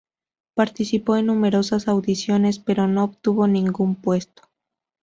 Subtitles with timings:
[0.55, 4.49] Participó en numerosas audiciones, pero no obtuvo ningún puesto.